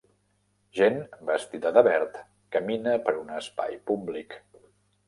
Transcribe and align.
Gent 0.79 0.97
vestida 1.27 1.73
de 1.77 1.83
verd 1.89 2.17
camina 2.57 2.97
per 3.07 3.17
un 3.23 3.33
espai 3.45 3.81
públic. 3.93 4.41